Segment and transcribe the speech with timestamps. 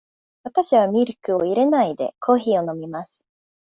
[0.43, 3.27] わたしはミルクを入れないで、コーヒーを飲みます。